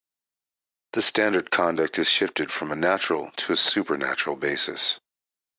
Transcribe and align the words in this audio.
The 0.93 1.03
standard 1.03 1.51
conduct 1.51 1.99
is 1.99 2.09
shifted 2.09 2.51
from 2.51 2.71
a 2.71 2.75
natural 2.75 3.29
to 3.37 3.53
a 3.53 3.55
supernatural 3.55 4.35
basis. 4.35 4.99